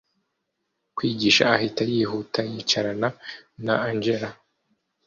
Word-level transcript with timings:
kwigisha 0.95 1.43
ahita 1.55 1.81
yihuta 1.91 2.39
yicarana 2.51 3.09
na 3.65 3.73
angella 3.87 4.29